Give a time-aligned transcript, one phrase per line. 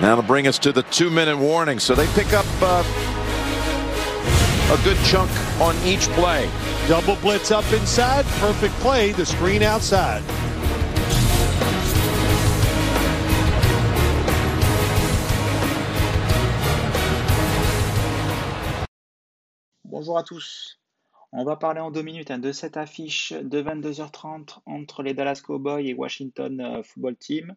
[0.00, 1.78] That'll bring us to the two-minute warning.
[1.78, 2.82] So they pick up uh,
[4.72, 5.30] a good chunk
[5.60, 6.48] on each play.
[6.88, 8.24] Double blitz up inside.
[8.40, 9.12] Perfect play.
[9.12, 10.22] The screen outside.
[19.84, 20.80] Bonjour à tous.
[21.32, 25.40] On va parler en deux minutes hein, de cette affiche de 22h30 entre les Dallas
[25.44, 27.54] Cowboys et Washington euh, Football Team.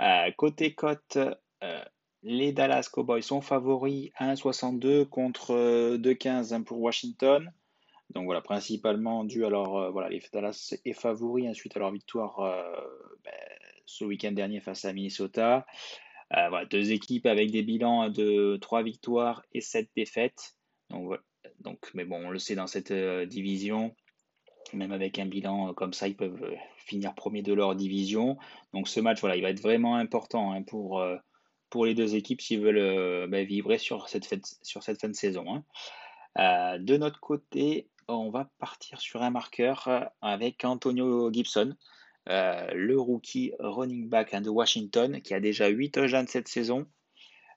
[0.00, 1.18] Euh, côté cote,
[1.62, 1.84] euh,
[2.22, 7.52] les Dallas Cowboys sont favoris à 1,62 contre 2,15 hein, pour Washington.
[8.10, 12.38] Donc voilà, principalement dû alors voilà, les Dallas est favori hein, suite à leur victoire
[13.24, 13.32] ben,
[13.86, 15.64] ce week-end dernier face à Minnesota.
[16.30, 20.56] voilà, deux équipes avec des bilans de 3 victoires et 7 défaites.
[20.90, 21.22] Donc voilà,
[21.60, 23.94] donc, mais bon, on le sait dans cette euh, division,
[24.72, 28.38] même avec un bilan euh, comme ça, ils peuvent euh, finir premier de leur division.
[28.72, 31.04] Donc ce match, voilà, il va être vraiment important hein, pour,
[31.70, 34.26] pour les deux équipes s'ils veulent bah, vibrer sur cette,
[34.62, 35.62] sur cette fin de saison.
[36.36, 36.78] Hein.
[36.78, 41.76] de notre côté, on va partir sur un marqueur avec Antonio Gibson,
[42.26, 46.86] le rookie running back hein, de Washington, qui a déjà 8 touchdowns cette saison.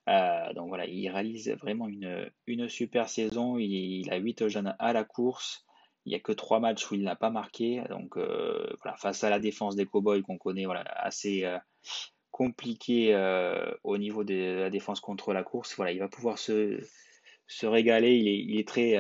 [0.10, 3.58] Euh, donc voilà, il réalise vraiment une, une super saison.
[3.58, 5.66] Il, a 8 jeunes à la course.
[6.06, 7.84] Il n'y a que 3 matchs où il n'a pas marqué.
[7.90, 11.58] Donc euh, face à la défense des Cowboys qu'on connaît voilà, assez euh,
[12.32, 13.16] compliqué
[13.84, 16.80] au niveau de la défense contre la course, voilà, il va pouvoir se,
[17.62, 18.16] régaler.
[18.16, 18.98] Il est, très,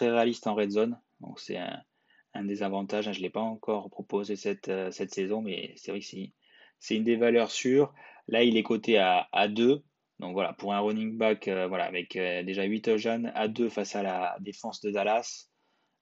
[0.00, 1.00] réaliste en red zone.
[1.20, 3.10] Donc c'est un, des avantages.
[3.10, 6.06] Je ne l'ai pas encore proposé cette, saison, mais c'est vrai que
[6.78, 7.92] c'est une des valeurs sûres.
[8.28, 9.82] Là, il est coté à, à 2.
[10.22, 13.68] Donc voilà, pour un running back euh, voilà, avec euh, déjà 8 jeunes, à 2
[13.68, 15.48] face à la défense de Dallas,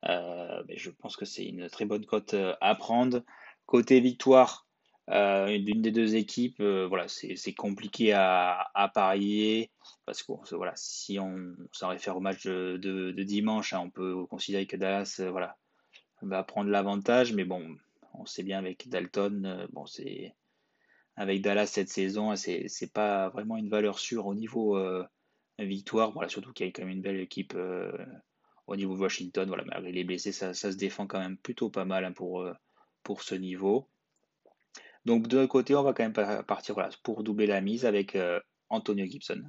[0.08, 3.22] euh, je pense que c'est une très bonne cote à prendre.
[3.66, 4.66] Côté victoire
[5.08, 9.70] d'une des deux équipes, voilà, c'est compliqué à, parier
[10.06, 14.66] parce que voilà, si on s'en réfère au match de, dimanche, hein, on peut considérer
[14.66, 15.56] que Dallas voilà,
[16.22, 17.76] va prendre l'avantage, mais bon,
[18.14, 20.34] on sait bien avec Dalton, bon, c'est
[21.20, 25.04] avec Dallas cette saison, c'est pas vraiment une valeur sûre au niveau euh,
[25.58, 26.12] victoire.
[26.12, 27.92] Voilà, surtout qu'il y a quand même une belle équipe euh,
[28.70, 29.46] au niveau de Washington.
[29.48, 32.54] Voilà, malgré les blessés, ça, se défend quand même plutôt pas mal hein, pour, euh,
[33.02, 33.88] pour ce niveau.
[35.04, 38.16] Donc de l'autre côté, on va quand même partir pour doubler la mise avec
[38.68, 39.42] Antonio Gibson.